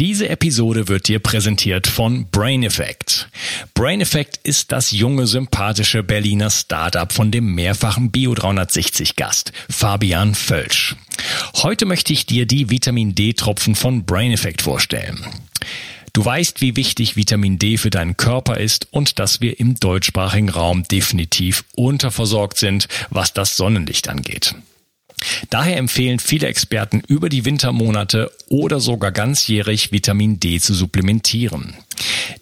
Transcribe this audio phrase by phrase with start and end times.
[0.00, 3.28] Diese Episode wird dir präsentiert von Brain Effect.
[3.74, 10.34] Brain Effect ist das junge, sympathische Berliner Startup von dem mehrfachen Bio 360 Gast, Fabian
[10.34, 10.96] Völsch.
[11.62, 15.24] Heute möchte ich dir die Vitamin D Tropfen von Brain Effect vorstellen.
[16.12, 20.48] Du weißt, wie wichtig Vitamin D für deinen Körper ist und dass wir im deutschsprachigen
[20.48, 24.56] Raum definitiv unterversorgt sind, was das Sonnenlicht angeht.
[25.50, 31.74] Daher empfehlen viele Experten über die Wintermonate oder sogar ganzjährig Vitamin D zu supplementieren.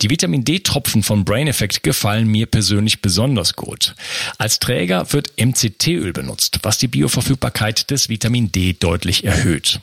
[0.01, 3.95] Die Vitamin D-Tropfen von Brain Effect gefallen mir persönlich besonders gut.
[4.39, 9.81] Als Träger wird MCT-Öl benutzt, was die Bioverfügbarkeit des Vitamin D deutlich erhöht.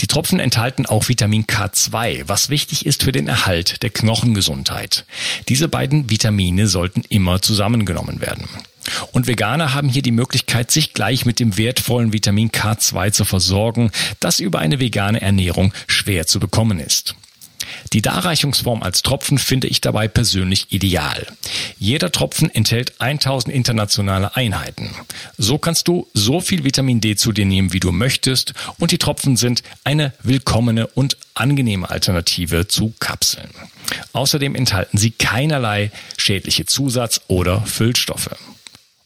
[0.00, 5.04] Die Tropfen enthalten auch Vitamin K2, was wichtig ist für den Erhalt der Knochengesundheit.
[5.48, 8.48] Diese beiden Vitamine sollten immer zusammengenommen werden.
[9.12, 13.90] Und Veganer haben hier die Möglichkeit, sich gleich mit dem wertvollen Vitamin K2 zu versorgen,
[14.20, 17.14] das über eine vegane Ernährung schwer zu bekommen ist.
[17.92, 21.26] Die Darreichungsform als Tropfen finde ich dabei persönlich ideal.
[21.78, 24.90] Jeder Tropfen enthält 1000 internationale Einheiten.
[25.36, 28.98] So kannst du so viel Vitamin D zu dir nehmen, wie du möchtest und die
[28.98, 33.50] Tropfen sind eine willkommene und angenehme Alternative zu Kapseln.
[34.12, 38.30] Außerdem enthalten sie keinerlei schädliche Zusatz- oder Füllstoffe.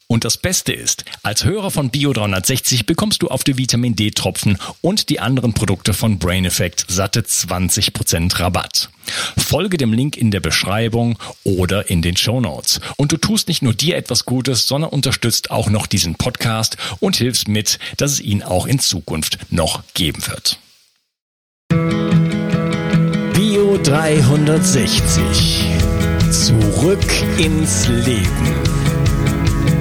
[0.09, 4.11] Und das Beste ist, als Hörer von Bio 360 bekommst du auf die Vitamin D
[4.11, 8.91] Tropfen und die anderen Produkte von Brain Effect satte 20% Rabatt.
[9.37, 12.81] Folge dem Link in der Beschreibung oder in den Show Notes.
[12.97, 17.17] Und du tust nicht nur dir etwas Gutes, sondern unterstützt auch noch diesen Podcast und
[17.17, 20.59] hilfst mit, dass es ihn auch in Zukunft noch geben wird.
[23.35, 25.65] Bio 360.
[26.31, 27.05] Zurück
[27.39, 28.72] ins Leben.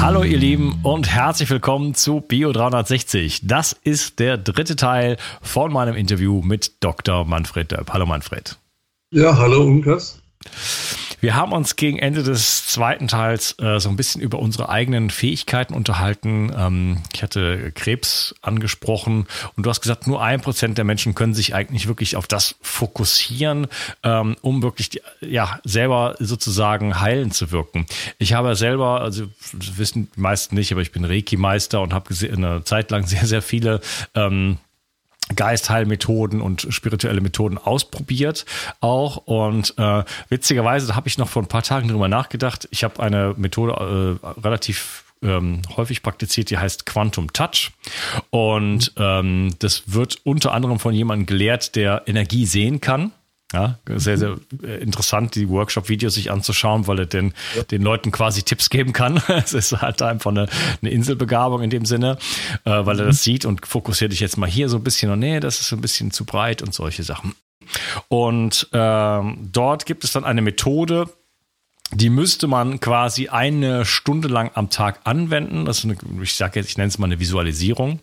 [0.00, 3.48] Hallo ihr Lieben und herzlich willkommen zu Bio 360.
[3.48, 7.24] Das ist der dritte Teil von meinem Interview mit Dr.
[7.24, 7.90] Manfred Döpp.
[7.92, 8.56] Hallo Manfred.
[9.10, 10.22] Ja, hallo Unkas.
[11.20, 15.10] Wir haben uns gegen Ende des zweiten Teils äh, so ein bisschen über unsere eigenen
[15.10, 16.52] Fähigkeiten unterhalten.
[16.56, 19.26] Ähm, ich hatte Krebs angesprochen
[19.56, 22.54] und du hast gesagt, nur ein Prozent der Menschen können sich eigentlich wirklich auf das
[22.62, 23.66] fokussieren,
[24.04, 27.86] ähm, um wirklich die, ja selber sozusagen heilen zu wirken.
[28.18, 32.62] Ich habe selber, also wissen die meisten nicht, aber ich bin Reiki-Meister und habe eine
[32.64, 33.80] Zeit lang sehr, sehr viele
[34.14, 34.58] ähm,
[35.34, 38.46] Geistheilmethoden und spirituelle Methoden ausprobiert
[38.80, 42.68] auch und äh, witzigerweise da habe ich noch vor ein paar Tagen drüber nachgedacht.
[42.70, 47.72] Ich habe eine Methode äh, relativ ähm, häufig praktiziert, die heißt Quantum Touch.
[48.30, 53.12] Und ähm, das wird unter anderem von jemandem gelehrt, der Energie sehen kann.
[53.52, 57.62] Ja, sehr, sehr äh, interessant, die Workshop-Videos sich anzuschauen, weil er den, ja.
[57.62, 59.22] den Leuten quasi Tipps geben kann.
[59.28, 60.48] Es ist halt einfach eine,
[60.82, 62.18] eine Inselbegabung in dem Sinne,
[62.64, 63.00] äh, weil mhm.
[63.00, 65.60] er das sieht und fokussiert dich jetzt mal hier so ein bisschen und nee, das
[65.60, 67.34] ist so ein bisschen zu breit und solche Sachen.
[68.08, 71.08] Und ähm, dort gibt es dann eine Methode,
[71.92, 75.64] die müsste man quasi eine Stunde lang am Tag anwenden.
[75.64, 78.00] Das ist eine, ich sage jetzt, ich nenne es mal eine Visualisierung.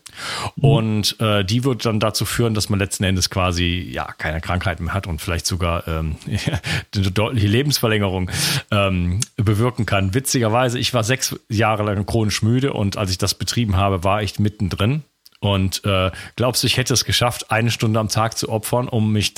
[0.56, 0.64] Mhm.
[0.64, 4.84] Und äh, die wird dann dazu führen, dass man letzten Endes quasi ja keine Krankheiten
[4.84, 6.16] mehr hat und vielleicht sogar ähm,
[6.94, 8.30] eine deutliche Lebensverlängerung
[8.72, 10.14] ähm, bewirken kann.
[10.14, 14.20] Witzigerweise, ich war sechs Jahre lang chronisch müde und als ich das betrieben habe, war
[14.22, 15.04] ich mittendrin.
[15.38, 19.12] Und äh, glaubst du, ich hätte es geschafft, eine Stunde am Tag zu opfern, um
[19.12, 19.34] mich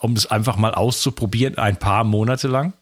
[0.00, 2.74] um es einfach mal auszuprobieren, ein paar Monate lang?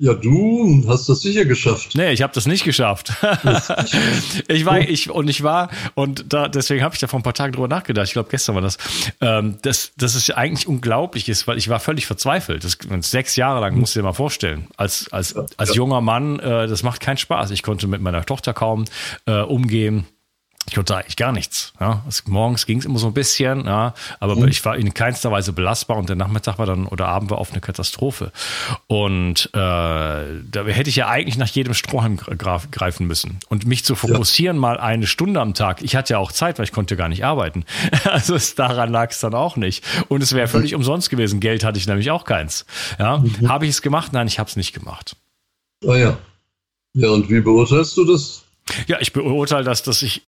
[0.00, 1.96] Ja, du hast das sicher geschafft.
[1.96, 3.12] Nee, ich habe das nicht geschafft.
[4.48, 7.34] ich war, ich und ich war und da deswegen habe ich da vor ein paar
[7.34, 8.06] Tagen drüber nachgedacht.
[8.06, 8.78] Ich glaube, gestern war das.
[9.20, 12.62] Ähm, das, das ist ja eigentlich unglaublich ist, weil ich war völlig verzweifelt.
[12.62, 12.78] Das,
[13.10, 14.68] sechs Jahre lang musst du dir mal vorstellen.
[14.76, 17.50] Als als als junger Mann, äh, das macht keinen Spaß.
[17.50, 18.84] Ich konnte mit meiner Tochter kaum
[19.26, 20.06] äh, umgehen.
[20.68, 21.72] Ich konnte eigentlich gar nichts.
[21.80, 22.04] Ja.
[22.06, 24.48] Es, morgens ging es immer so ein bisschen, ja, aber mhm.
[24.48, 27.52] ich war in keinster Weise belastbar und der Nachmittag war dann oder Abend war auf
[27.52, 28.32] eine Katastrophe.
[28.86, 33.38] Und äh, da hätte ich ja eigentlich nach jedem Strohhalm greifen müssen.
[33.48, 34.60] Und mich zu fokussieren ja.
[34.60, 35.82] mal eine Stunde am Tag.
[35.82, 37.64] Ich hatte ja auch Zeit, weil ich konnte gar nicht arbeiten.
[38.08, 39.84] Also es, daran lag es dann auch nicht.
[40.08, 40.50] Und es wäre mhm.
[40.50, 40.78] völlig mhm.
[40.78, 41.40] umsonst gewesen.
[41.40, 42.64] Geld hatte ich nämlich auch keins.
[42.98, 43.18] Ja.
[43.18, 43.48] Mhm.
[43.48, 44.12] Habe ich es gemacht?
[44.12, 45.16] Nein, ich habe es nicht gemacht.
[45.86, 46.18] Ah ja.
[46.94, 48.44] Ja, und wie beurteilst du das?
[48.86, 50.27] Ja, ich beurteile das, dass ich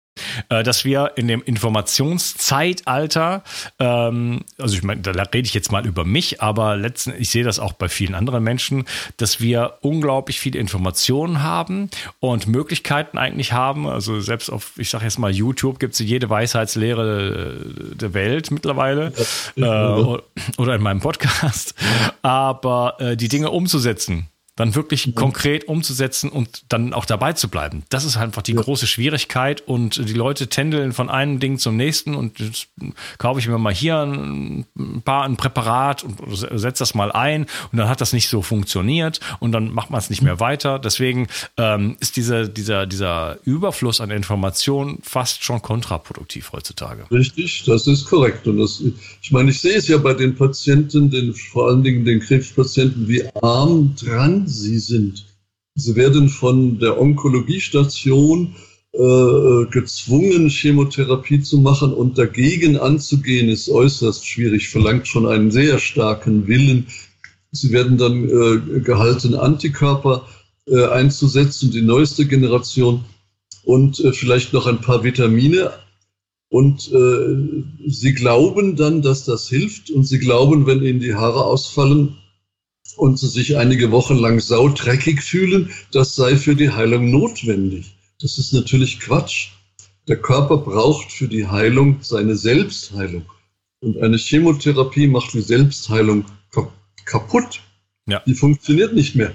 [0.48, 3.42] äh, dass wir in dem Informationszeitalter,
[3.78, 7.44] ähm, also ich meine, da rede ich jetzt mal über mich, aber letzten, ich sehe
[7.44, 8.84] das auch bei vielen anderen Menschen,
[9.16, 11.90] dass wir unglaublich viele Informationen haben
[12.20, 13.86] und Möglichkeiten eigentlich haben.
[13.86, 19.12] Also selbst auf, ich sage jetzt mal, YouTube gibt es jede Weisheitslehre der Welt mittlerweile
[19.56, 21.74] äh, oder in meinem Podcast.
[22.22, 25.14] Aber äh, die Dinge umzusetzen, dann wirklich mhm.
[25.14, 27.82] konkret umzusetzen und dann auch dabei zu bleiben.
[27.88, 28.60] Das ist einfach die ja.
[28.60, 32.68] große Schwierigkeit und die Leute tändeln von einem Ding zum nächsten und jetzt
[33.18, 34.66] kaufe ich mir mal hier ein
[35.04, 39.20] paar ein Präparat und setze das mal ein und dann hat das nicht so funktioniert
[39.40, 40.78] und dann macht man es nicht mehr weiter.
[40.78, 47.06] Deswegen ähm, ist dieser, dieser, dieser Überfluss an Informationen fast schon kontraproduktiv heutzutage.
[47.10, 48.46] Richtig, das ist korrekt.
[48.46, 48.82] Und das,
[49.22, 53.08] ich meine, ich sehe es ja bei den Patienten, den, vor allen Dingen den Krebspatienten,
[53.08, 55.26] wie arm dran sie sind.
[55.74, 58.54] Sie werden von der Onkologiestation
[58.92, 65.80] äh, gezwungen, Chemotherapie zu machen und dagegen anzugehen, ist äußerst schwierig, verlangt schon einen sehr
[65.80, 66.86] starken Willen.
[67.50, 70.26] Sie werden dann äh, gehalten, Antikörper
[70.66, 73.04] äh, einzusetzen, die neueste Generation
[73.64, 75.72] und äh, vielleicht noch ein paar Vitamine.
[76.48, 81.44] Und äh, sie glauben dann, dass das hilft und sie glauben, wenn ihnen die Haare
[81.44, 82.16] ausfallen,
[82.96, 87.96] und sie sich einige Wochen lang saudreckig fühlen, das sei für die Heilung notwendig.
[88.20, 89.48] Das ist natürlich Quatsch.
[90.06, 93.24] Der Körper braucht für die Heilung seine Selbstheilung.
[93.80, 96.24] Und eine Chemotherapie macht die Selbstheilung
[97.04, 97.60] kaputt.
[98.06, 98.22] Ja.
[98.26, 99.34] Die funktioniert nicht mehr.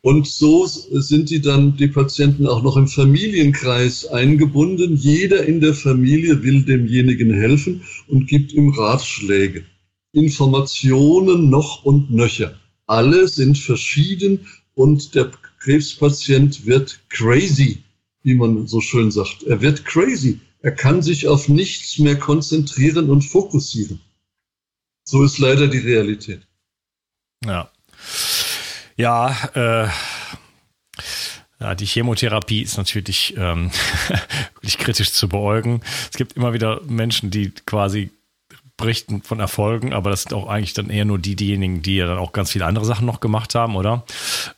[0.00, 4.96] Und so sind die dann, die Patienten auch noch im Familienkreis eingebunden.
[4.96, 9.64] Jeder in der Familie will demjenigen helfen und gibt ihm Ratschläge,
[10.12, 15.30] Informationen noch und nöcher alle sind verschieden und der
[15.60, 17.82] Krebspatient wird crazy,
[18.22, 19.42] wie man so schön sagt.
[19.44, 20.40] Er wird crazy.
[20.60, 24.00] Er kann sich auf nichts mehr konzentrieren und fokussieren.
[25.04, 26.42] So ist leider die Realität.
[27.44, 27.70] Ja.
[28.96, 29.88] Ja, äh,
[31.60, 33.70] ja, die Chemotherapie ist natürlich ähm,
[34.54, 35.80] wirklich kritisch zu beäugen.
[36.10, 38.10] Es gibt immer wieder Menschen, die quasi
[38.82, 42.06] berichten von Erfolgen, aber das sind auch eigentlich dann eher nur die, diejenigen, die ja
[42.06, 44.04] dann auch ganz viele andere Sachen noch gemacht haben, oder?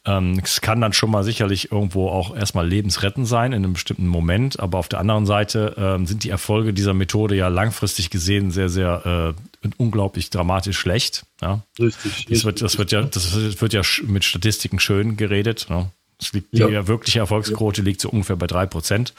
[0.04, 4.08] Ähm, es kann dann schon mal sicherlich irgendwo auch erstmal lebensrettend sein in einem bestimmten
[4.08, 8.50] Moment, aber auf der anderen Seite ähm, sind die Erfolge dieser Methode ja langfristig gesehen
[8.50, 11.24] sehr, sehr äh, unglaublich dramatisch schlecht.
[11.40, 11.62] Ja?
[11.78, 12.26] Richtig.
[12.30, 15.66] Das wird, das wird ja, das wird ja mit Statistiken schön geredet.
[15.68, 15.90] Ne?
[16.18, 16.66] Das liegt, ja.
[16.66, 19.12] Die wirkliche Erfolgsquote liegt so ungefähr bei drei Prozent,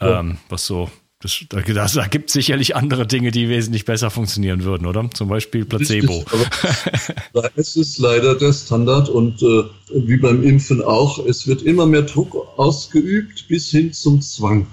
[0.00, 0.90] ähm, was so
[1.24, 5.10] das, das, da gibt es sicherlich andere Dinge, die wesentlich besser funktionieren würden, oder?
[5.14, 6.22] Zum Beispiel Placebo.
[7.32, 11.86] aber es ist leider der Standard und äh, wie beim Impfen auch, es wird immer
[11.86, 14.66] mehr Druck ausgeübt bis hin zum Zwang.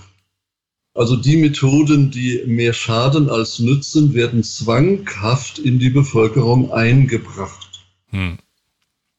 [0.94, 7.86] Also die Methoden, die mehr schaden als nützen, werden zwanghaft in die Bevölkerung eingebracht.
[8.10, 8.40] Hm.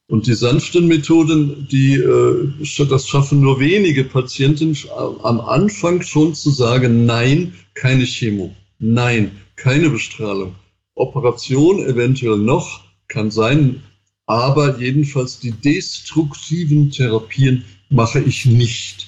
[0.07, 4.77] Und die sanften Methoden, die, äh, das schaffen nur wenige Patienten
[5.23, 10.55] am Anfang schon zu sagen, nein, keine Chemo, nein, keine Bestrahlung.
[10.95, 13.81] Operation eventuell noch, kann sein,
[14.25, 19.07] aber jedenfalls die destruktiven Therapien mache ich nicht.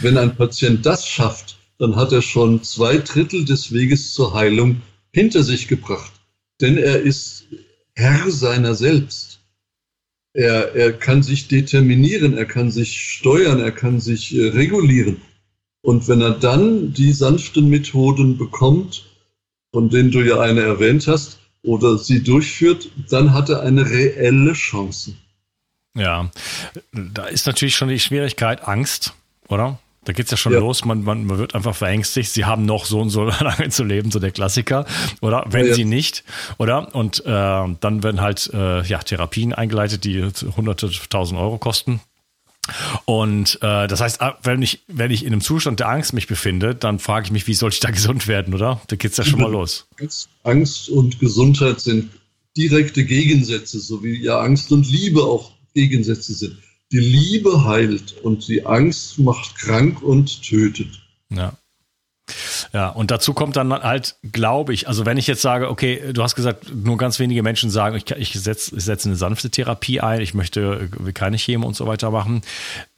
[0.00, 4.82] Wenn ein Patient das schafft, dann hat er schon zwei Drittel des Weges zur Heilung
[5.12, 6.12] hinter sich gebracht.
[6.60, 7.46] Denn er ist
[7.94, 9.37] Herr seiner selbst.
[10.38, 15.20] Er, er kann sich determinieren, er kann sich steuern, er kann sich äh, regulieren.
[15.82, 19.04] Und wenn er dann die sanften Methoden bekommt,
[19.72, 24.52] von denen du ja eine erwähnt hast, oder sie durchführt, dann hat er eine reelle
[24.52, 25.14] Chance.
[25.96, 26.30] Ja,
[26.92, 29.14] da ist natürlich schon die Schwierigkeit Angst,
[29.48, 29.80] oder?
[30.08, 30.58] Da geht es ja schon ja.
[30.58, 33.84] los, man, man, man wird einfach verängstigt, sie haben noch so und so lange zu
[33.84, 34.86] leben, so der Klassiker.
[35.20, 35.74] Oder wenn ja, ja.
[35.74, 36.24] sie nicht,
[36.56, 36.94] oder?
[36.94, 40.22] Und äh, dann werden halt äh, ja, Therapien eingeleitet, die
[40.56, 42.00] hunderte, tausend Euro kosten.
[43.04, 46.26] Und äh, das heißt, ah, wenn ich, wenn ich in einem Zustand der Angst mich
[46.26, 48.80] befinde, dann frage ich mich, wie soll ich da gesund werden, oder?
[48.86, 49.88] Da geht es ja schon mal los.
[50.42, 52.08] Angst und Gesundheit sind
[52.56, 56.56] direkte Gegensätze, so wie ja Angst und Liebe auch Gegensätze sind
[56.92, 61.00] die Liebe heilt und die Angst macht krank und tötet.
[61.30, 61.52] Ja.
[62.72, 66.22] Ja, und dazu kommt dann halt, glaube ich, also wenn ich jetzt sage, okay, du
[66.22, 70.20] hast gesagt, nur ganz wenige Menschen sagen, ich, ich setze setz eine sanfte Therapie ein,
[70.20, 72.42] ich möchte keine Chemo und so weiter machen,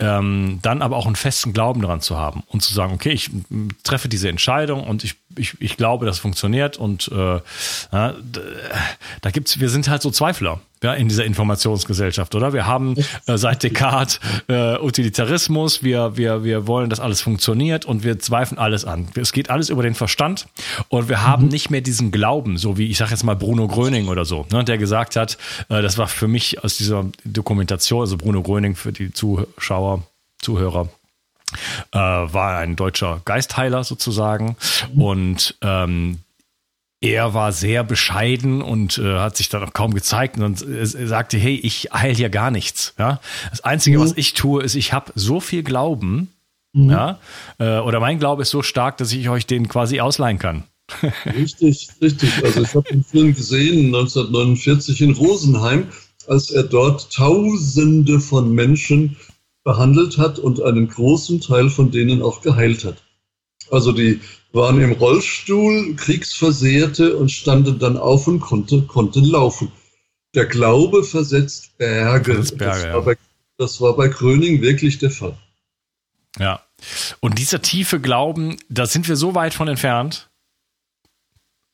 [0.01, 3.31] ähm, dann aber auch einen festen Glauben daran zu haben und zu sagen, okay, ich
[3.85, 7.41] treffe diese Entscheidung und ich, ich, ich glaube, das funktioniert und äh,
[7.93, 8.15] da
[9.33, 12.53] gibt's, wir sind halt so Zweifler ja, in dieser Informationsgesellschaft, oder?
[12.53, 12.97] Wir haben
[13.27, 14.19] äh, seit Descartes
[14.49, 19.09] äh, Utilitarismus, wir, wir, wir wollen, dass alles funktioniert und wir zweifeln alles an.
[19.15, 20.47] Es geht alles über den Verstand
[20.89, 21.51] und wir haben mhm.
[21.51, 24.65] nicht mehr diesen Glauben, so wie ich sage jetzt mal Bruno Gröning oder so, ne,
[24.65, 25.37] der gesagt hat,
[25.69, 30.03] äh, das war für mich aus dieser Dokumentation, also Bruno Gröning für die Zuschauer,
[30.41, 30.89] Zuhörer,
[31.93, 34.57] äh, war ein deutscher Geistheiler sozusagen
[34.95, 35.03] mhm.
[35.03, 36.21] und ähm,
[37.01, 41.39] er war sehr bescheiden und äh, hat sich dann auch kaum gezeigt und äh, sagte,
[41.39, 42.95] hey, ich heil hier gar nichts.
[42.99, 43.21] Ja?
[43.51, 44.03] Das Einzige, mhm.
[44.03, 46.29] was ich tue, ist, ich habe so viel Glauben,
[46.73, 46.91] mhm.
[46.91, 47.19] ja,
[47.59, 50.65] äh, oder mein Glaube ist so stark, dass ich euch den quasi ausleihen kann.
[51.27, 52.45] richtig, richtig.
[52.45, 55.87] Also ich habe den Film gesehen 1949 in Rosenheim,
[56.27, 59.17] als er dort Tausende von Menschen
[59.65, 63.03] behandelt hat und einen großen Teil von denen auch geheilt hat.
[63.71, 64.21] Also die
[64.53, 69.71] waren im Rollstuhl, Kriegsversehrte und standen dann auf und konnte, konnten laufen.
[70.35, 72.35] Der Glaube versetzt Berge.
[72.35, 73.17] Das, Berge, das, war bei,
[73.59, 75.37] das war bei Gröning wirklich der Fall.
[76.39, 76.65] Ja.
[77.21, 80.31] Und dieser tiefe Glauben, da sind wir so weit von entfernt.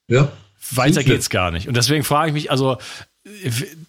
[0.08, 0.32] Ja.
[0.70, 1.68] Weiter geht's gar nicht.
[1.68, 2.78] Und deswegen frage ich mich, also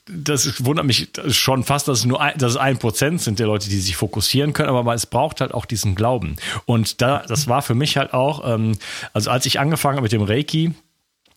[0.08, 3.48] das wundert mich schon fast, dass es nur ein, dass es ein Prozent sind der
[3.48, 6.38] Leute, die sich fokussieren können, aber es braucht halt auch diesen Glauben.
[6.66, 8.78] Und da, das war für mich halt auch, ähm,
[9.14, 10.74] also als ich angefangen habe mit dem Reiki,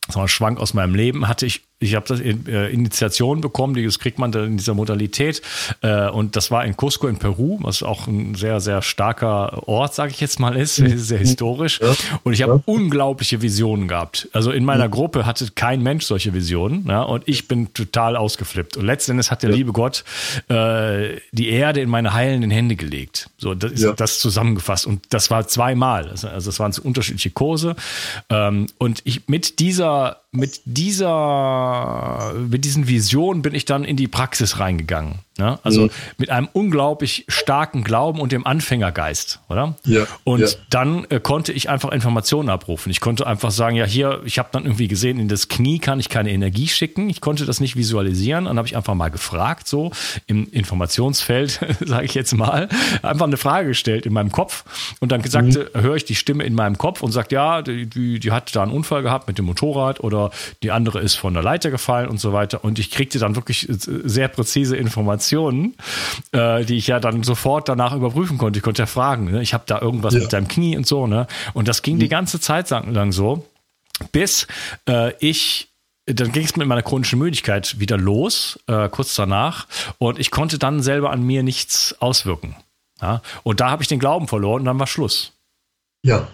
[0.07, 3.41] das war ein Schwank aus meinem Leben, hatte ich ich habe das in, äh, Initiation
[3.41, 5.41] bekommen, die das kriegt man dann in dieser Modalität.
[5.81, 9.95] Äh, und das war in Cusco in Peru, was auch ein sehr, sehr starker Ort,
[9.95, 11.81] sage ich jetzt mal, ist, sehr historisch.
[11.81, 11.97] Ja.
[12.23, 12.63] Und ich habe ja.
[12.67, 14.29] unglaubliche Visionen gehabt.
[14.33, 14.93] Also in meiner mhm.
[14.93, 16.87] Gruppe hatte kein Mensch solche Visionen.
[16.87, 18.77] Ja, und ich bin total ausgeflippt.
[18.77, 19.57] Und letztendlich hat der ja.
[19.57, 20.05] liebe Gott
[20.49, 23.31] äh, die Erde in meine heilenden Hände gelegt.
[23.39, 24.87] So, das ist das zusammengefasst.
[24.87, 26.11] Und das war zweimal.
[26.11, 27.75] Also, also das waren so unterschiedliche Kurse.
[28.29, 31.07] Ähm, und ich mit dieser mit dieser,
[32.49, 35.21] mit diesen Visionen bin ich dann in die Praxis reingegangen.
[35.41, 35.59] Ne?
[35.63, 35.91] Also mhm.
[36.19, 39.75] mit einem unglaublich starken Glauben und dem Anfängergeist, oder?
[39.87, 40.07] Ja.
[40.23, 40.49] Und ja.
[40.69, 42.91] dann äh, konnte ich einfach Informationen abrufen.
[42.91, 45.99] Ich konnte einfach sagen, ja, hier, ich habe dann irgendwie gesehen, in das Knie kann
[45.99, 47.09] ich keine Energie schicken.
[47.09, 48.45] Ich konnte das nicht visualisieren.
[48.45, 49.93] Dann habe ich einfach mal gefragt, so
[50.27, 52.69] im Informationsfeld, sage ich jetzt mal,
[53.01, 55.81] einfach eine Frage gestellt in meinem Kopf und dann gesagt, mhm.
[55.81, 58.63] höre ich die Stimme in meinem Kopf und sagt, ja, die, die, die hat da
[58.63, 60.33] einen Unfall gehabt mit dem Motorrad oder
[60.63, 62.63] die andere ist von der Leiter gefallen und so weiter.
[62.63, 65.77] Und ich kriegte dann wirklich äh, sehr präzise Informationen Informationen,
[66.33, 68.59] äh, die ich ja dann sofort danach überprüfen konnte.
[68.59, 69.43] Ich konnte ja fragen, ne?
[69.43, 70.21] ich habe da irgendwas ja.
[70.21, 71.27] mit deinem Knie und so, ne?
[71.55, 72.01] Und das ging mhm.
[72.01, 73.47] die ganze Zeit lang so,
[74.13, 74.47] bis
[74.89, 75.69] äh, ich
[76.07, 79.69] dann ging es mit meiner chronischen Müdigkeit wieder los, äh, kurz danach.
[79.99, 82.57] Und ich konnte dann selber an mir nichts auswirken.
[83.01, 83.23] Ja?
[83.45, 85.33] Und da habe ich den Glauben verloren und dann war Schluss.
[86.03, 86.27] Ja,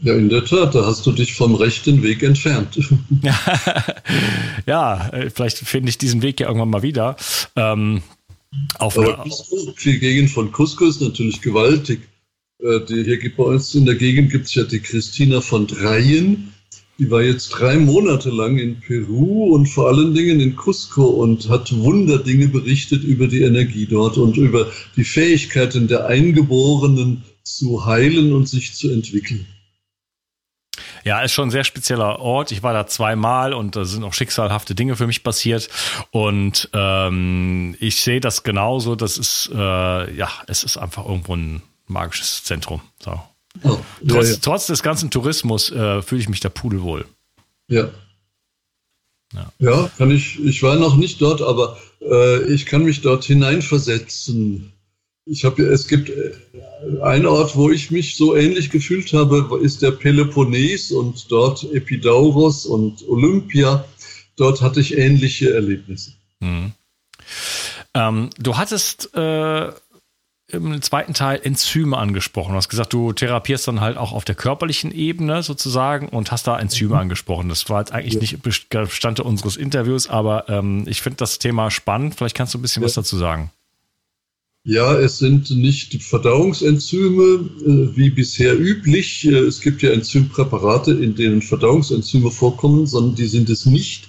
[0.00, 2.76] ja, in der Tat, da hast du dich vom rechten Weg entfernt.
[4.66, 7.16] ja, äh, vielleicht finde ich diesen Weg ja irgendwann mal wieder.
[7.56, 8.02] Ähm,
[8.78, 12.00] auf Aber Cusco, die Gegend von Cusco ist natürlich gewaltig.
[12.60, 15.66] Äh, die, hier gibt bei uns in der Gegend gibt es ja die Christina von
[15.66, 16.52] Dreien.
[16.98, 21.48] Die war jetzt drei Monate lang in Peru und vor allen Dingen in Cusco und
[21.48, 28.32] hat Wunderdinge berichtet über die Energie dort und über die Fähigkeiten der Eingeborenen zu heilen
[28.32, 29.46] und sich zu entwickeln.
[31.04, 32.52] Ja, ist schon ein sehr spezieller Ort.
[32.52, 35.68] Ich war da zweimal und da sind auch schicksalhafte Dinge für mich passiert.
[36.10, 38.94] Und ähm, ich sehe das genauso.
[38.94, 42.80] Das ist, äh, ja, es ist einfach irgendwo ein magisches Zentrum.
[42.98, 43.20] So.
[43.62, 43.78] Oh,
[44.08, 44.38] trotz, ja, ja.
[44.40, 47.06] trotz, des ganzen Tourismus äh, fühle ich mich da pudelwohl.
[47.68, 47.88] Ja.
[49.34, 49.52] ja.
[49.58, 54.72] Ja, kann ich, ich war noch nicht dort, aber äh, ich kann mich dort hineinversetzen.
[55.24, 56.32] Ich habe, es gibt äh,
[57.02, 62.66] einen Ort, wo ich mich so ähnlich gefühlt habe, ist der Peloponnes und dort Epidauros
[62.66, 63.84] und Olympia.
[64.36, 66.12] Dort hatte ich ähnliche Erlebnisse.
[66.40, 66.72] Mhm.
[67.94, 69.70] Ähm, du hattest äh,
[70.48, 72.52] im zweiten Teil Enzyme angesprochen.
[72.52, 76.46] Du hast gesagt, du therapierst dann halt auch auf der körperlichen Ebene sozusagen und hast
[76.46, 77.00] da Enzyme mhm.
[77.00, 77.48] angesprochen.
[77.48, 78.20] Das war jetzt eigentlich ja.
[78.20, 82.16] nicht Bestandteil unseres Interviews, aber ähm, ich finde das Thema spannend.
[82.16, 82.86] Vielleicht kannst du ein bisschen ja.
[82.86, 83.50] was dazu sagen.
[84.64, 89.26] Ja, es sind nicht Verdauungsenzyme äh, wie bisher üblich.
[89.26, 94.08] Äh, es gibt ja Enzympräparate, in denen Verdauungsenzyme vorkommen, sondern die sind es nicht,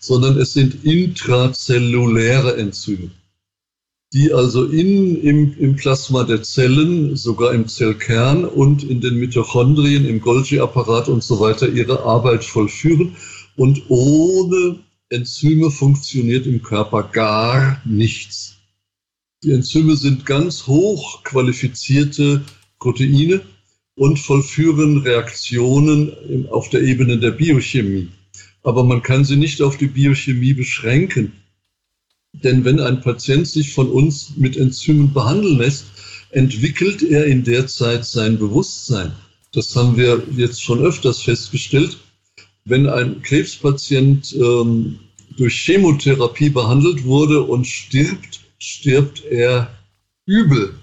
[0.00, 3.10] sondern es sind intrazelluläre Enzyme,
[4.14, 10.06] die also in, im, im Plasma der Zellen, sogar im Zellkern und in den Mitochondrien,
[10.06, 13.14] im Golgi-Apparat und so weiter ihre Arbeit vollführen.
[13.56, 14.78] Und ohne
[15.10, 18.61] Enzyme funktioniert im Körper gar nichts.
[19.44, 22.44] Die Enzyme sind ganz hoch qualifizierte
[22.78, 23.40] Proteine
[23.96, 28.08] und vollführen Reaktionen auf der Ebene der Biochemie.
[28.62, 31.32] aber man kann sie nicht auf die Biochemie beschränken.
[32.32, 35.86] Denn wenn ein Patient sich von uns mit Enzymen behandeln lässt,
[36.30, 39.12] entwickelt er in der Zeit sein Bewusstsein.
[39.52, 41.98] Das haben wir jetzt schon öfters festgestellt.
[42.64, 45.00] Wenn ein Krebspatient ähm,
[45.36, 49.76] durch Chemotherapie behandelt wurde und stirbt, stirbt er
[50.24, 50.74] übel.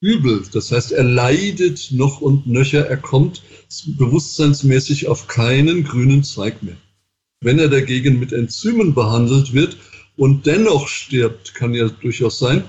[0.00, 0.44] Übel.
[0.52, 2.86] Das heißt, er leidet noch und nöcher.
[2.86, 3.42] Er kommt
[3.84, 6.76] bewusstseinsmäßig auf keinen grünen Zweig mehr.
[7.40, 9.76] Wenn er dagegen mit Enzymen behandelt wird
[10.16, 12.62] und dennoch stirbt, kann ja durchaus sein,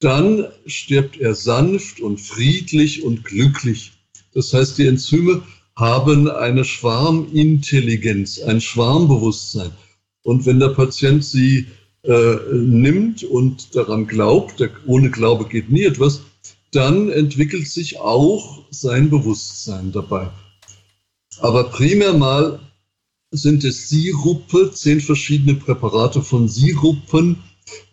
[0.00, 3.92] dann stirbt er sanft und friedlich und glücklich.
[4.34, 5.42] Das heißt, die Enzyme
[5.74, 9.70] haben eine Schwarmintelligenz, ein Schwarmbewusstsein.
[10.22, 11.66] Und wenn der Patient sie
[12.02, 16.22] äh, nimmt und daran glaubt, ohne Glaube geht nie etwas,
[16.72, 20.30] dann entwickelt sich auch sein Bewusstsein dabei.
[21.40, 22.60] Aber primär mal
[23.32, 27.36] sind es Sirupe, zehn verschiedene Präparate von Sirupen,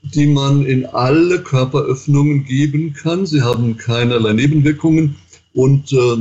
[0.01, 3.25] die man in alle Körperöffnungen geben kann.
[3.25, 5.15] Sie haben keinerlei Nebenwirkungen
[5.53, 6.17] und äh,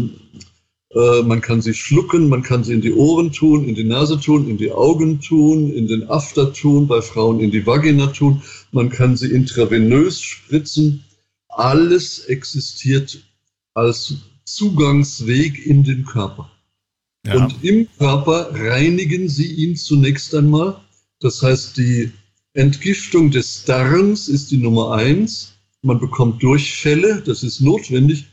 [0.96, 4.18] äh, man kann sie schlucken, man kann sie in die Ohren tun, in die Nase
[4.18, 8.42] tun, in die Augen tun, in den After tun, bei Frauen in die Vagina tun.
[8.72, 11.04] Man kann sie intravenös spritzen.
[11.48, 13.18] Alles existiert
[13.74, 16.50] als Zugangsweg in den Körper.
[17.26, 17.44] Ja.
[17.44, 20.80] Und im Körper reinigen sie ihn zunächst einmal.
[21.20, 22.10] Das heißt, die
[22.54, 25.52] Entgiftung des Darms ist die Nummer eins.
[25.82, 28.26] Man bekommt Durchfälle, das ist notwendig.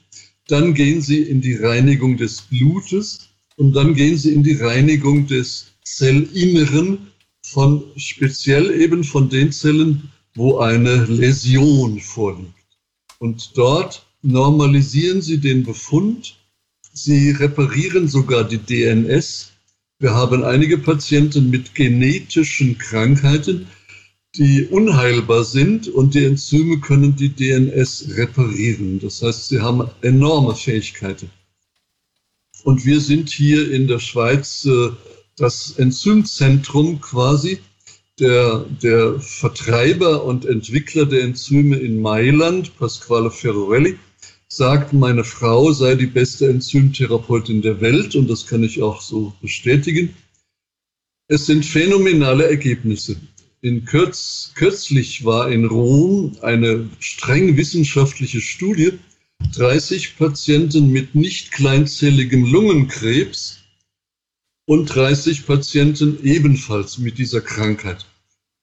[0.47, 5.27] Dann gehen sie in die Reinigung des Blutes und dann gehen sie in die Reinigung
[5.27, 7.11] des Zellinneren
[7.45, 12.53] von speziell eben von den Zellen, wo eine Läsion vorliegt.
[13.19, 16.37] Und dort normalisieren sie den Befund.
[16.93, 19.51] Sie reparieren sogar die DNS.
[19.99, 23.67] Wir haben einige Patienten mit genetischen Krankheiten,
[24.35, 28.99] die unheilbar sind und die Enzyme können die DNS reparieren.
[28.99, 31.29] Das heißt, sie haben enorme Fähigkeiten.
[32.63, 34.89] Und wir sind hier in der Schweiz äh,
[35.37, 37.59] das Enzymzentrum quasi.
[38.19, 43.97] Der, der Vertreiber und Entwickler der Enzyme in Mailand, Pasquale Ferrorelli,
[44.47, 49.33] sagt, meine Frau sei die beste Enzymtherapeutin der Welt und das kann ich auch so
[49.41, 50.15] bestätigen.
[51.27, 53.17] Es sind phänomenale Ergebnisse
[53.63, 58.99] in Kürz, kürzlich war in Rom eine streng wissenschaftliche Studie,
[59.55, 63.59] 30 Patienten mit nicht kleinzelligem Lungenkrebs
[64.65, 68.05] und 30 Patienten ebenfalls mit dieser Krankheit.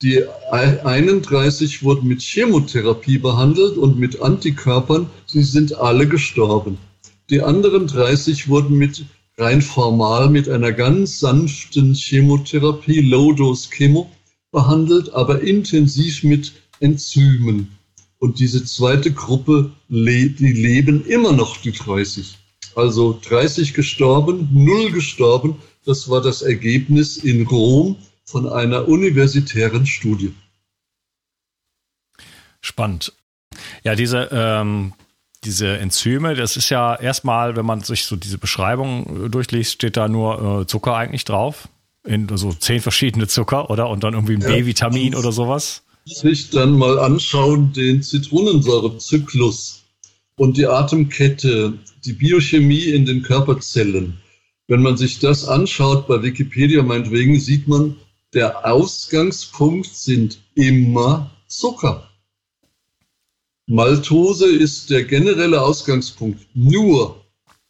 [0.03, 5.09] Die 31 wurden mit Chemotherapie behandelt und mit Antikörpern.
[5.25, 6.77] Sie sind alle gestorben.
[7.31, 9.07] Die anderen 30 wurden mit
[9.39, 14.11] rein formal mit einer ganz sanften Chemotherapie, Low-Dose Chemo,
[14.53, 17.77] behandelt, aber intensiv mit Enzymen.
[18.19, 22.37] Und diese zweite Gruppe, die leben immer noch die 30.
[22.75, 25.57] Also 30 gestorben, null gestorben.
[25.85, 30.35] Das war das Ergebnis in Rom von einer universitären Studie.
[32.61, 33.15] Spannend.
[33.83, 34.93] Ja, diese, ähm,
[35.45, 39.97] diese Enzyme, das ist ja erstmal, wenn man sich so diese Beschreibung äh, durchliest, steht
[39.97, 41.69] da nur äh, Zucker eigentlich drauf
[42.05, 43.89] in so zehn verschiedene Zucker, oder?
[43.89, 45.83] Und dann irgendwie ein ja, B-Vitamin oder sowas.
[46.05, 49.85] Sich dann mal anschauen, den Zitronensäurezyklus
[50.37, 54.19] und die Atemkette, die Biochemie in den Körperzellen.
[54.67, 57.97] Wenn man sich das anschaut bei Wikipedia meinetwegen, sieht man,
[58.33, 62.09] der Ausgangspunkt sind immer Zucker.
[63.67, 66.47] Maltose ist der generelle Ausgangspunkt.
[66.55, 67.25] Nur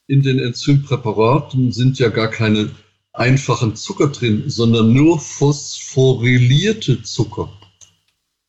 [0.07, 2.71] in den Enzympräparaten sind ja gar keine
[3.13, 7.53] einfachen Zucker drin, sondern nur phosphorylierte Zucker.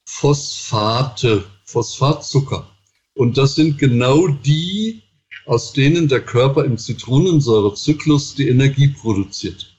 [0.05, 2.69] Phosphate, Phosphatzucker.
[3.15, 5.01] Und das sind genau die,
[5.45, 9.75] aus denen der Körper im Zitronensäurezyklus die Energie produziert.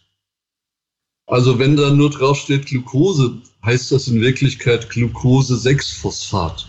[1.27, 6.67] Also wenn da nur drauf steht Glucose, heißt das in Wirklichkeit Glucose-6-Phosphat.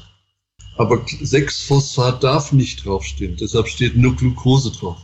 [0.78, 5.02] Aber 6-Phosphat darf nicht draufstehen, deshalb steht nur Glucose drauf.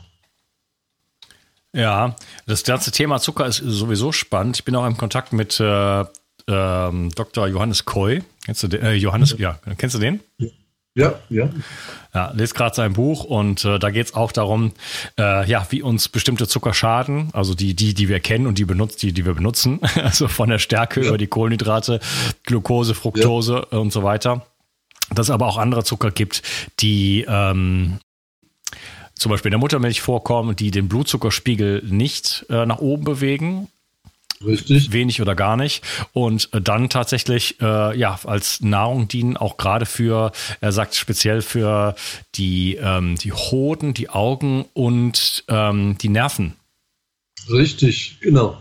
[1.73, 2.15] Ja,
[2.47, 4.57] das ganze Thema Zucker ist sowieso spannend.
[4.57, 6.03] Ich bin auch im Kontakt mit äh,
[6.47, 7.47] ähm, Dr.
[7.47, 8.23] Johannes Koy.
[8.45, 8.81] Kennst du den?
[8.81, 10.19] Äh, Johannes, ja, kennst du den?
[10.95, 11.49] Ja, ja.
[12.13, 14.73] Ja, lest gerade sein Buch und äh, da geht es auch darum,
[15.19, 18.65] äh, ja, wie uns bestimmte Zucker schaden, also die, die, die wir kennen und die
[18.65, 21.09] benutzt, die, die wir benutzen, also von der Stärke ja.
[21.09, 21.99] über die Kohlenhydrate,
[22.43, 23.77] Glucose, Fructose ja.
[23.77, 24.47] und so weiter.
[25.13, 26.43] Dass es aber auch andere Zucker gibt,
[26.79, 27.99] die ähm,
[29.19, 33.67] zum Beispiel in der Muttermilch vorkommen, die den Blutzuckerspiegel nicht äh, nach oben bewegen.
[34.45, 34.93] Richtig.
[34.93, 35.83] Wenig oder gar nicht.
[36.13, 41.41] Und äh, dann tatsächlich äh, ja als Nahrung dienen, auch gerade für, er sagt speziell
[41.41, 41.95] für
[42.35, 46.53] die, ähm, die Hoden, die Augen und ähm, die Nerven.
[47.49, 48.57] Richtig, genau.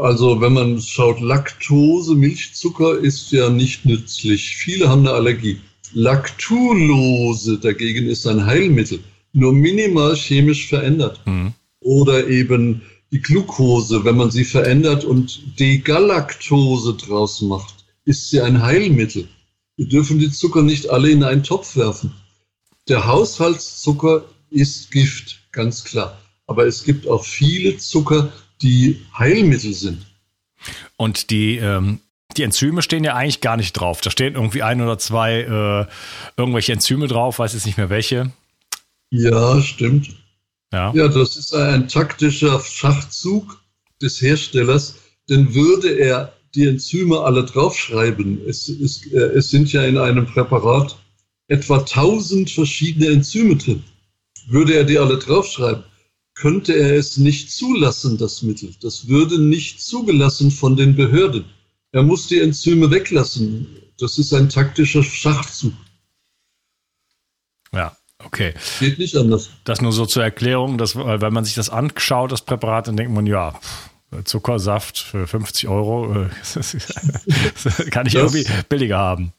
[0.00, 4.56] Also wenn man schaut, Laktose, Milchzucker ist ja nicht nützlich.
[4.56, 5.58] Viele haben eine Allergie.
[5.94, 9.00] Laktulose dagegen ist ein Heilmittel,
[9.38, 11.20] nur minimal chemisch verändert.
[11.26, 11.54] Mhm.
[11.80, 17.74] Oder eben die Glucose, wenn man sie verändert und Degalaktose draus macht,
[18.04, 19.28] ist sie ein Heilmittel.
[19.76, 22.12] Wir dürfen die Zucker nicht alle in einen Topf werfen.
[22.88, 26.18] Der Haushaltszucker ist Gift, ganz klar.
[26.46, 30.06] Aber es gibt auch viele Zucker, die Heilmittel sind.
[30.96, 32.00] Und die, ähm,
[32.36, 34.00] die Enzyme stehen ja eigentlich gar nicht drauf.
[34.00, 35.86] Da stehen irgendwie ein oder zwei äh,
[36.36, 38.32] irgendwelche Enzyme drauf, weiß jetzt nicht mehr welche.
[39.10, 40.10] Ja, stimmt.
[40.72, 40.92] Ja.
[40.94, 43.60] ja, das ist ein taktischer Schachzug
[44.02, 44.96] des Herstellers,
[45.28, 50.26] denn würde er die Enzyme alle draufschreiben, es, ist, äh, es sind ja in einem
[50.26, 50.96] Präparat
[51.48, 53.82] etwa 1000 verschiedene Enzyme drin,
[54.48, 55.84] würde er die alle draufschreiben,
[56.34, 58.72] könnte er es nicht zulassen, das Mittel.
[58.80, 61.44] Das würde nicht zugelassen von den Behörden.
[61.92, 63.66] Er muss die Enzyme weglassen.
[63.98, 65.72] Das ist ein taktischer Schachzug.
[68.24, 68.54] Okay.
[68.80, 69.50] Geht nicht anders.
[69.64, 73.12] Das nur so zur Erklärung, dass, wenn man sich das anschaut, das Präparat, dann denkt
[73.12, 73.58] man, ja,
[74.24, 76.76] Zuckersaft für 50 Euro, das
[77.90, 79.32] kann ich das, irgendwie billiger haben.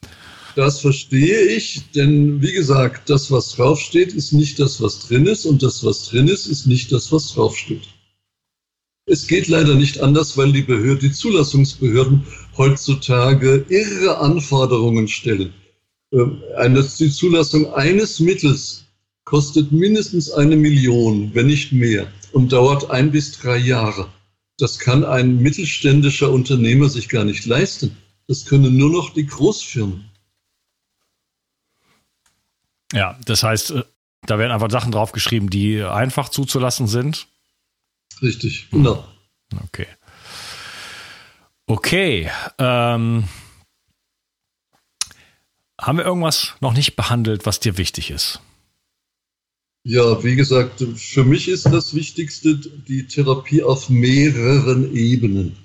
[0.56, 5.46] Das verstehe ich, denn wie gesagt, das, was draufsteht, ist nicht das, was drin ist
[5.46, 7.88] und das, was drin ist, ist nicht das, was draufsteht.
[9.06, 12.24] Es geht leider nicht anders, weil die, Behörde, die Zulassungsbehörden
[12.58, 15.54] heutzutage irre Anforderungen stellen.
[16.12, 18.86] Ähm, eine, die Zulassung eines Mittels
[19.26, 24.10] kostet mindestens eine Million, wenn nicht mehr, und dauert ein bis drei Jahre.
[24.58, 27.95] Das kann ein mittelständischer Unternehmer sich gar nicht leisten.
[28.28, 30.10] Das können nur noch die Großfirmen.
[32.93, 33.84] Ja, das heißt, äh,
[34.24, 37.28] da werden einfach Sachen draufgeschrieben, die einfach zuzulassen sind.
[38.22, 39.08] Richtig, genau.
[39.65, 39.88] Okay.
[41.67, 42.30] Okay.
[42.58, 43.26] Ähm,
[45.82, 48.42] haben wir irgendwas noch nicht behandelt, was dir wichtig ist?
[49.84, 55.56] Ja, wie gesagt, für mich ist das Wichtigste die Therapie auf mehreren Ebenen.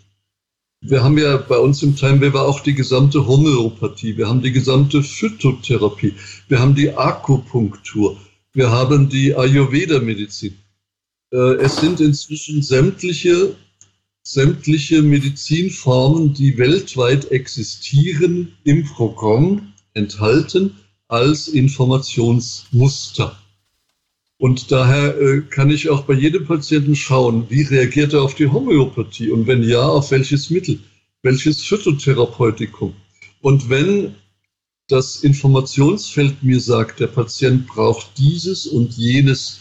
[0.81, 5.03] Wir haben ja bei uns im Timewaver auch die gesamte Homöopathie, wir haben die gesamte
[5.03, 6.15] Phytotherapie,
[6.49, 8.17] wir haben die Akupunktur,
[8.53, 10.55] wir haben die Ayurveda-Medizin.
[11.33, 13.57] Äh, es sind inzwischen sämtliche,
[14.23, 20.77] sämtliche Medizinformen, die weltweit existieren, im Programm enthalten
[21.09, 23.39] als Informationsmuster.
[24.39, 28.49] Und daher äh, kann ich auch bei jedem Patienten schauen, wie reagiert er auf die
[28.49, 30.81] Homöopathie und wenn ja, auf welches Mittel,
[31.23, 32.95] welches Phytotherapeutikum.
[33.41, 34.17] Und wenn
[34.89, 39.61] das Informationsfeld mir sagt, der Patient braucht dieses und jenes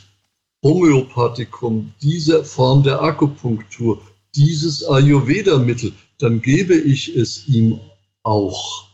[0.63, 4.01] Homöopathikum, diese Form der Akupunktur,
[4.35, 7.79] dieses Ayurveda-Mittel, dann gebe ich es ihm
[8.23, 8.87] auch.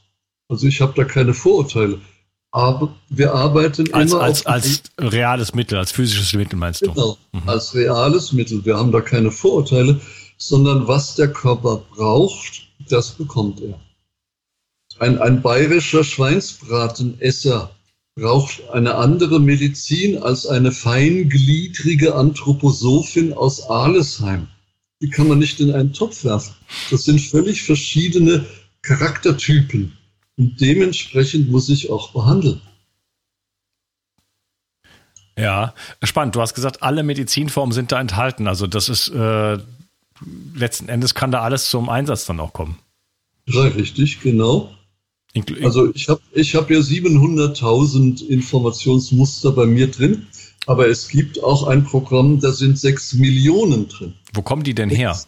[0.49, 1.99] Also ich habe da keine Vorurteile.
[2.51, 6.91] Aber wir arbeiten als, immer als, als reales Mittel, als physisches Mittel meinst du?
[6.91, 7.47] Genau, mhm.
[7.47, 8.65] als reales Mittel.
[8.65, 10.01] Wir haben da keine Vorurteile,
[10.37, 13.79] sondern was der Körper braucht, das bekommt er.
[14.97, 17.69] Ein, ein bayerischer Schweinsbratenesser
[18.15, 24.47] braucht eine andere Medizin als eine feingliedrige Anthroposophin aus Alesheim.
[25.01, 26.55] Die kann man nicht in einen Topf werfen.
[26.89, 28.45] Das sind völlig verschiedene
[28.81, 29.98] Charaktertypen.
[30.39, 32.61] Und dementsprechend muss ich auch behandeln.
[35.37, 36.35] Ja, spannend.
[36.35, 38.47] Du hast gesagt, alle Medizinformen sind da enthalten.
[38.47, 39.57] Also das ist äh,
[40.55, 42.77] letzten Endes kann da alles zum Einsatz dann auch kommen.
[43.47, 44.73] Ja, richtig, genau.
[45.61, 50.25] Also ich habe ich hab ja 700.000 Informationsmuster bei mir drin,
[50.67, 54.13] aber es gibt auch ein Programm, da sind 6 Millionen drin.
[54.33, 55.19] Wo kommen die denn her?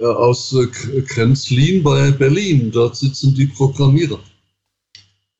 [0.00, 2.70] Äh, aus äh, Krenzlin bei Berlin.
[2.70, 4.20] Dort sitzen die Programmierer.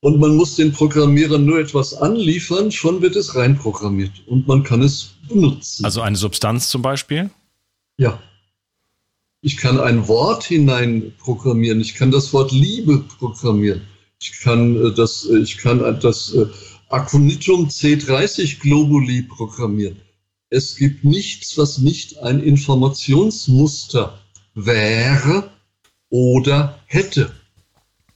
[0.01, 4.81] Und man muss den Programmierern nur etwas anliefern, schon wird es reinprogrammiert und man kann
[4.83, 5.85] es benutzen.
[5.85, 7.31] Also eine Substanz zum Beispiel?
[7.99, 8.21] Ja.
[9.43, 11.81] Ich kann ein Wort hinein programmieren.
[11.81, 13.83] Ich kann das Wort Liebe programmieren.
[14.21, 16.37] Ich kann äh, das, ich kann das
[16.89, 20.01] Aconitum C30 Globuli programmieren.
[20.51, 24.18] Es gibt nichts, was nicht ein Informationsmuster
[24.65, 25.51] wäre
[26.11, 27.31] oder hätte.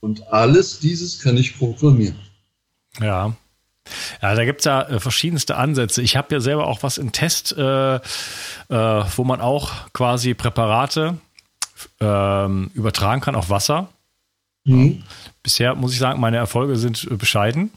[0.01, 2.19] Und alles dieses kann ich programmieren.
[3.01, 3.37] Ja.
[4.21, 6.03] Ja, da gibt es ja äh, verschiedenste Ansätze.
[6.03, 8.01] Ich habe ja selber auch was im Test, äh, äh,
[8.69, 11.19] wo man auch quasi Präparate
[12.01, 13.89] ähm, übertragen kann auf Wasser.
[14.65, 15.03] Mhm.
[15.43, 17.71] Bisher muss ich sagen, meine Erfolge sind äh, bescheiden.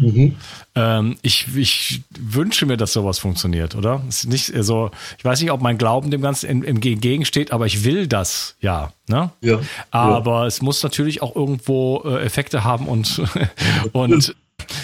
[0.00, 0.36] Mhm.
[0.74, 4.02] Ähm, ich, ich wünsche mir, dass sowas funktioniert, oder?
[4.08, 7.66] ist nicht also, ich weiß nicht, ob mein Glauben dem Ganzen im, im Gegensteht, aber
[7.66, 8.92] ich will das, ja.
[9.08, 9.30] Ne?
[9.42, 9.60] ja
[9.90, 10.46] aber ja.
[10.46, 13.20] es muss natürlich auch irgendwo äh, Effekte haben und,
[13.92, 14.34] und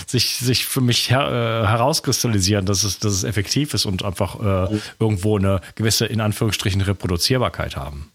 [0.06, 4.70] sich, sich für mich her, äh, herauskristallisieren, dass es, dass es effektiv ist und einfach
[4.70, 8.12] äh, irgendwo eine gewisse, in Anführungsstrichen, Reproduzierbarkeit haben.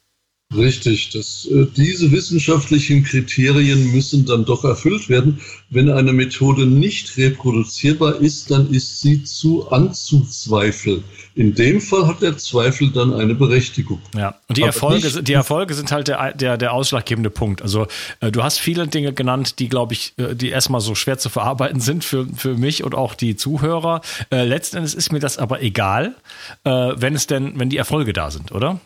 [0.55, 5.39] Richtig, das, äh, diese wissenschaftlichen Kriterien müssen dann doch erfüllt werden.
[5.69, 11.03] Wenn eine Methode nicht reproduzierbar ist, dann ist sie zu anzuzweifeln.
[11.35, 14.01] In dem Fall hat der Zweifel dann eine Berechtigung.
[14.13, 17.61] Ja, und die Erfolge, die Erfolge sind halt der, der, der ausschlaggebende Punkt.
[17.61, 17.87] Also
[18.19, 21.29] äh, du hast viele Dinge genannt, die, glaube ich, äh, die erstmal so schwer zu
[21.29, 24.01] verarbeiten sind für, für mich und auch die Zuhörer.
[24.31, 26.15] Äh, letzten Endes ist mir das aber egal,
[26.63, 28.79] wenn es denn, wenn die Erfolge da sind, oder?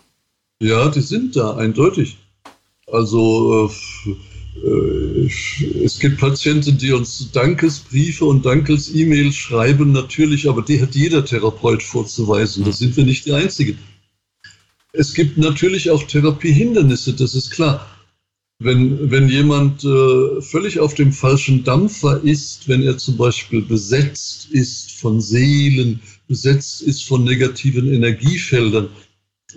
[0.62, 2.18] Ja, die sind da, eindeutig.
[2.88, 3.70] Also
[4.06, 4.12] äh,
[4.68, 5.30] äh,
[5.84, 11.84] es gibt Patienten, die uns Dankesbriefe und Dankes-E-Mails schreiben, natürlich, aber die hat jeder Therapeut
[11.84, 12.64] vorzuweisen.
[12.64, 13.78] Da sind wir nicht die Einzigen.
[14.94, 17.86] Es gibt natürlich auch Therapiehindernisse, das ist klar.
[18.60, 24.48] Wenn, wenn jemand äh, völlig auf dem falschen Dampfer ist, wenn er zum Beispiel besetzt
[24.52, 28.88] ist von Seelen, besetzt ist von negativen Energiefeldern,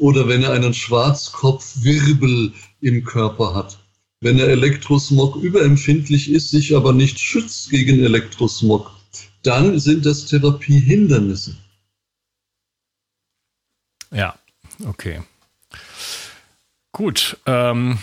[0.00, 3.78] oder wenn er einen Schwarzkopfwirbel im Körper hat.
[4.20, 8.90] Wenn er Elektrosmog überempfindlich ist, sich aber nicht schützt gegen Elektrosmog,
[9.42, 11.56] dann sind das Therapiehindernisse.
[14.10, 14.34] Ja,
[14.86, 15.22] okay.
[16.92, 17.36] Gut.
[17.46, 17.98] Ähm,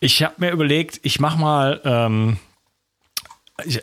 [0.00, 2.38] ich habe mir überlegt, ich mache mal ähm,
[3.58, 3.78] äh,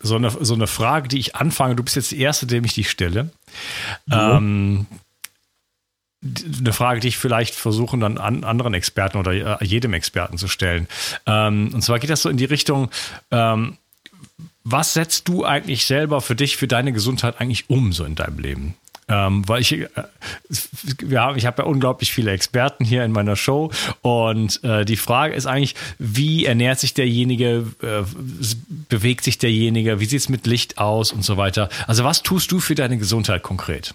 [0.00, 1.74] so, eine, so eine Frage, die ich anfange.
[1.74, 3.30] Du bist jetzt die Erste, dem ich die stelle.
[4.06, 4.36] Ja.
[4.36, 4.86] Ähm,
[6.22, 10.48] eine Frage, die ich vielleicht versuche, dann an anderen Experten oder äh, jedem Experten zu
[10.48, 10.88] stellen.
[11.26, 12.90] Ähm, und zwar geht das so in die Richtung,
[13.30, 13.78] ähm,
[14.64, 18.38] was setzt du eigentlich selber für dich, für deine Gesundheit eigentlich um, so in deinem
[18.38, 18.74] Leben?
[19.10, 19.88] Ähm, weil ich, äh,
[21.08, 23.70] ja, ich habe ja unglaublich viele Experten hier in meiner Show
[24.02, 28.02] und äh, die Frage ist eigentlich, wie ernährt sich derjenige, äh,
[28.90, 31.70] bewegt sich derjenige, wie sieht es mit Licht aus und so weiter.
[31.86, 33.94] Also was tust du für deine Gesundheit konkret?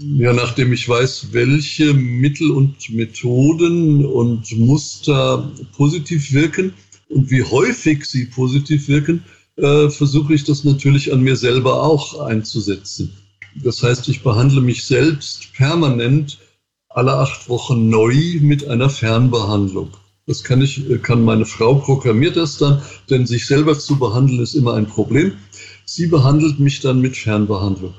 [0.00, 6.74] Ja, nachdem ich weiß, welche Mittel und Methoden und Muster positiv wirken
[7.10, 9.22] und wie häufig sie positiv wirken,
[9.54, 13.12] äh, versuche ich das natürlich an mir selber auch einzusetzen.
[13.62, 16.38] Das heißt, ich behandle mich selbst permanent
[16.88, 19.90] alle acht Wochen neu mit einer Fernbehandlung.
[20.26, 24.54] Das kann ich, kann meine Frau programmiert das dann, denn sich selber zu behandeln ist
[24.54, 25.34] immer ein Problem.
[25.84, 27.94] Sie behandelt mich dann mit Fernbehandlung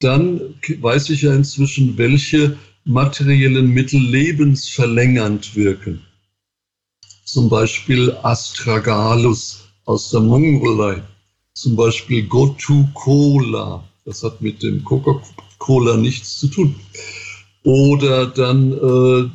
[0.00, 0.40] dann
[0.80, 6.02] weiß ich ja inzwischen, welche materiellen Mittel lebensverlängernd wirken.
[7.24, 11.02] Zum Beispiel Astragalus aus der Mongolei,
[11.54, 16.74] zum Beispiel Gotu Cola, das hat mit dem Coca-Cola nichts zu tun.
[17.64, 19.28] Oder dann äh,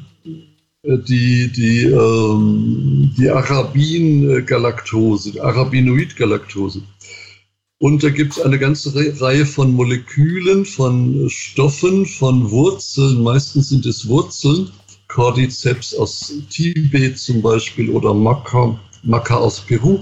[0.83, 6.81] die, die, ähm, die Arabin-Galaktose, Arabinoid-Galaktose.
[7.81, 13.23] Und da gibt es eine ganze Reihe von Molekülen, von Stoffen, von Wurzeln.
[13.23, 14.69] Meistens sind es Wurzeln.
[15.07, 19.97] Cordyceps aus Tibet zum Beispiel oder Maca, Maca aus Peru.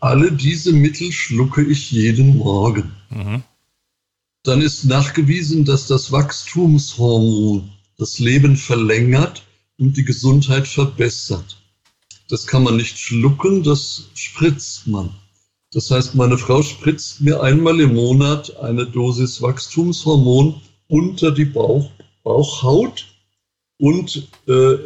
[0.00, 2.90] Alle diese Mittel schlucke ich jeden Morgen.
[3.10, 3.42] Mhm.
[4.42, 9.44] Dann ist nachgewiesen, dass das Wachstumshormon das Leben verlängert
[9.78, 11.62] und die Gesundheit verbessert.
[12.30, 15.10] Das kann man nicht schlucken, das spritzt man.
[15.72, 21.90] Das heißt, meine Frau spritzt mir einmal im Monat eine Dosis Wachstumshormon unter die Bauch,
[22.24, 23.06] Bauchhaut
[23.78, 24.76] und äh,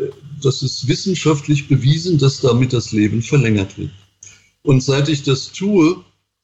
[0.43, 3.91] das ist wissenschaftlich bewiesen, dass damit das Leben verlängert wird.
[4.63, 5.97] Und seit ich das tue,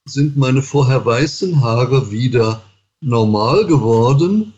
[0.07, 2.63] sind meine vorher weißen Haare wieder
[3.01, 4.55] normal geworden.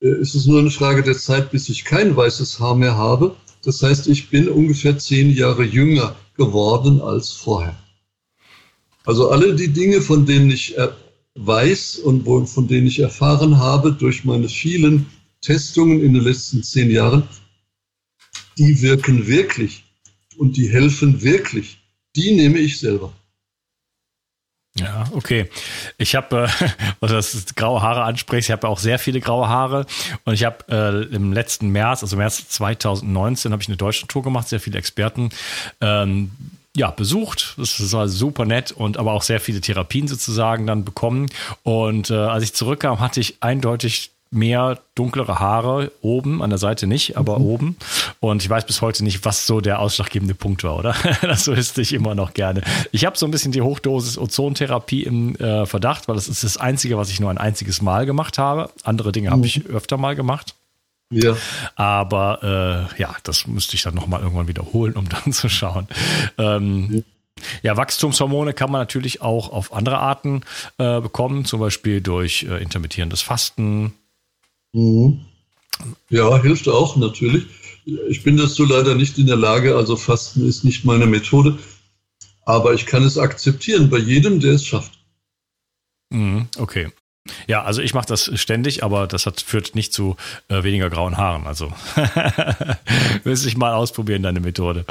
[0.00, 3.36] Äh, es ist nur eine Frage der Zeit, bis ich kein weißes Haar mehr habe.
[3.62, 7.76] Das heißt, ich bin ungefähr zehn Jahre jünger geworden als vorher.
[9.04, 10.88] Also alle die Dinge, von denen ich äh,
[11.34, 15.06] weiß und von denen ich erfahren habe durch meine vielen
[15.40, 17.22] Testungen in den letzten zehn Jahren,
[18.58, 19.84] die wirken wirklich
[20.36, 21.78] und die helfen wirklich.
[22.16, 23.12] Die nehme ich selber.
[24.78, 25.48] Ja, okay.
[25.96, 26.68] Ich habe, äh,
[27.00, 29.86] was das graue Haare ansprichst, ich habe auch sehr viele graue Haare
[30.24, 34.22] und ich habe äh, im letzten März, also März 2019, habe ich eine deutsche Tour
[34.22, 35.30] gemacht, sehr viele Experten
[35.80, 36.30] ähm,
[36.78, 37.54] ja, besucht.
[37.58, 41.26] Das war super nett und aber auch sehr viele Therapien sozusagen dann bekommen.
[41.64, 46.86] Und äh, als ich zurückkam, hatte ich eindeutig mehr dunklere Haare oben, an der Seite
[46.86, 47.44] nicht, aber mhm.
[47.46, 47.76] oben.
[48.20, 50.94] Und ich weiß bis heute nicht, was so der ausschlaggebende Punkt war, oder?
[51.22, 52.60] das wüsste ich immer noch gerne.
[52.92, 56.58] Ich habe so ein bisschen die Hochdosis Ozontherapie im äh, Verdacht, weil das ist das
[56.58, 58.70] Einzige, was ich nur ein einziges Mal gemacht habe.
[58.84, 59.32] Andere Dinge mhm.
[59.32, 60.54] habe ich öfter mal gemacht.
[61.10, 61.36] Ja.
[61.74, 65.88] Aber äh, ja, das müsste ich dann nochmal irgendwann wiederholen, um dann zu schauen.
[66.36, 67.02] Ähm, ja.
[67.62, 70.42] Ja, Wachstumshormone kann man natürlich auch auf andere Arten
[70.78, 73.92] äh, bekommen, zum Beispiel durch äh, intermittierendes Fasten.
[74.72, 75.20] Mhm.
[76.10, 77.46] Ja, hilft auch natürlich.
[78.08, 81.58] Ich bin dazu leider nicht in der Lage, also Fasten ist nicht meine Methode,
[82.44, 84.98] aber ich kann es akzeptieren bei jedem, der es schafft.
[86.10, 86.90] Mhm, okay.
[87.46, 90.16] Ja, also ich mache das ständig, aber das hat, führt nicht zu
[90.48, 91.46] äh, weniger grauen Haaren.
[91.46, 91.72] Also
[93.24, 94.84] müsste ich mal ausprobieren, deine Methode.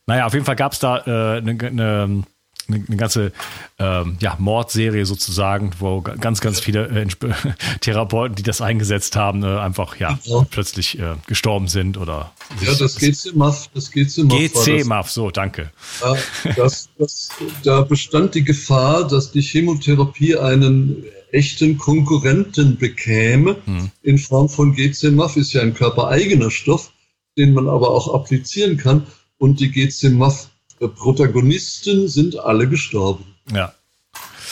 [0.08, 2.24] Naja, auf jeden Fall gab es da eine äh, ne, ne,
[2.68, 3.32] eine, ganze
[3.78, 7.08] ähm, ja, Mordserie sozusagen, wo ganz, ganz viele äh,
[7.82, 10.46] Therapeuten, die das eingesetzt haben, äh, einfach ja, ja.
[10.50, 12.32] plötzlich äh, gestorben sind oder.
[12.62, 14.54] Ja, das GC-MAF, das GC-MAF.
[14.54, 15.72] GC-MAF, so, danke.
[16.02, 16.16] Ja,
[16.56, 17.30] das, das,
[17.64, 21.04] da bestand die Gefahr, dass die Chemotherapie einen
[21.36, 23.92] echten Konkurrenten bekäme, hm.
[24.02, 26.92] in Form von GC-MAF, ist ja ein körpereigener Stoff,
[27.38, 29.06] den man aber auch applizieren kann.
[29.38, 33.26] Und die GC-MAF Protagonisten sind alle gestorben.
[33.52, 33.74] Ja.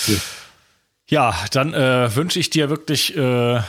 [0.08, 0.16] Ja,
[1.08, 3.60] ja dann äh, wünsche ich dir wirklich äh,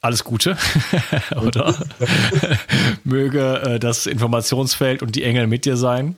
[0.00, 0.56] alles Gute,
[1.36, 1.74] oder?
[3.04, 6.16] Möge äh, das Informationsfeld und die Engel mit dir sein.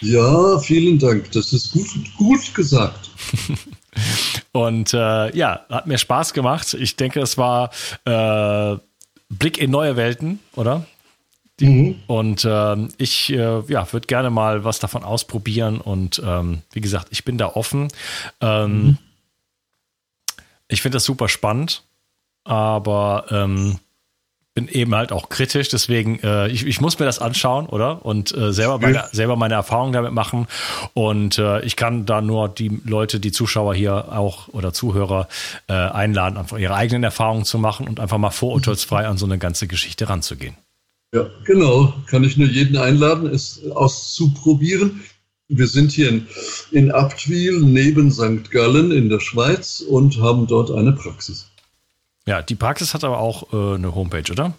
[0.00, 1.32] Ja, vielen Dank.
[1.32, 3.10] Das ist gut, gut gesagt.
[4.54, 6.74] und äh, ja, hat mir Spaß gemacht.
[6.74, 7.70] Ich denke, es war
[8.04, 8.78] äh,
[9.28, 10.86] Blick in neue Welten, oder?
[11.58, 11.96] Mhm.
[12.06, 15.80] Und ähm, ich äh, ja, würde gerne mal was davon ausprobieren.
[15.80, 17.88] Und ähm, wie gesagt, ich bin da offen.
[18.40, 18.98] Ähm, mhm.
[20.68, 21.82] Ich finde das super spannend,
[22.44, 23.80] aber ähm,
[24.54, 25.68] bin eben halt auch kritisch.
[25.68, 28.04] Deswegen, äh, ich, ich muss mir das anschauen, oder?
[28.06, 30.46] Und äh, selber, meine, selber meine Erfahrungen damit machen.
[30.94, 35.28] Und äh, ich kann da nur die Leute, die Zuschauer hier auch oder Zuhörer
[35.66, 39.38] äh, einladen, einfach ihre eigenen Erfahrungen zu machen und einfach mal vorurteilsfrei an so eine
[39.38, 40.54] ganze Geschichte ranzugehen.
[41.12, 41.92] Ja, genau.
[42.08, 45.02] Kann ich nur jeden einladen, es auszuprobieren.
[45.48, 46.26] Wir sind hier in,
[46.70, 48.50] in Abtwil neben St.
[48.50, 51.46] Gallen in der Schweiz und haben dort eine Praxis.
[52.26, 54.54] Ja, die Praxis hat aber auch äh, eine Homepage, oder?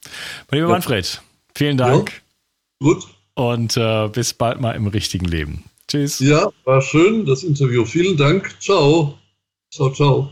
[0.49, 0.73] Mein lieber ja.
[0.73, 1.21] Manfred,
[1.53, 2.23] vielen Dank.
[2.81, 3.05] Ja, gut
[3.36, 5.65] und äh, bis bald mal im richtigen Leben.
[5.88, 6.19] Tschüss.
[6.19, 7.86] Ja, war schön, das Interview.
[7.86, 8.55] Vielen Dank.
[8.60, 9.19] Ciao.
[9.71, 10.31] Ciao, ciao.